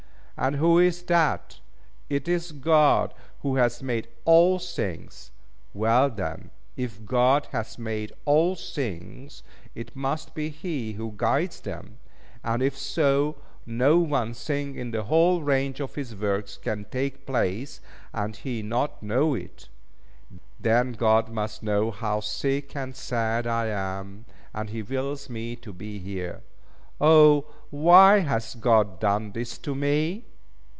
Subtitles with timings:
[0.43, 1.59] And who is that?
[2.09, 3.13] It is God
[3.43, 5.29] who hath made all things.
[5.71, 9.43] Well then, if God hath made all things,
[9.75, 11.99] it must be He who guides them;
[12.43, 13.35] and if so,
[13.67, 17.79] no one thing in the whole range of His works can take place,
[18.11, 19.69] and He not know it.
[20.59, 24.25] Then God must know how sick and sad I am,
[24.55, 26.41] and He wills me to be here.
[26.99, 30.25] O, why hath God done this to me!"